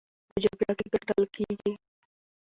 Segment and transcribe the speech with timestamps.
[0.29, 1.71] په جګړه کې ګټل کېږي،